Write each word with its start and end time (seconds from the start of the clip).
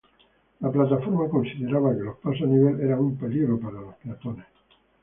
La 0.61 0.71
plataforma 0.71 1.29
consideraba 1.29 1.95
que 1.95 2.01
los 2.05 2.17
pasos 2.17 2.41
a 2.41 2.45
nivel 2.47 2.81
eran 2.81 2.97
un 3.01 3.17
peligro 3.19 3.59
para 3.59 3.81
los 3.81 3.93
peatones. 4.03 4.47